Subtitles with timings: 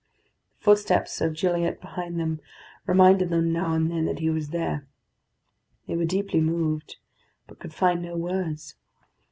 [0.57, 2.41] The footsteps of Gilliatt behind them
[2.87, 4.87] reminded them now and then that he was there.
[5.87, 6.97] They were deeply moved,
[7.45, 8.73] but could find no words.